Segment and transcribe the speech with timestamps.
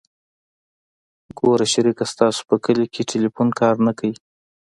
[1.37, 4.13] ګوره شريکه ستاسو په کلي کښې ټېلفون کار نه کيي.